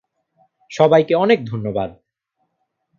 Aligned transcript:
সবাইকে 0.71 1.13
অনেক 1.15 1.39
ধন্যবাদ। 1.45 1.89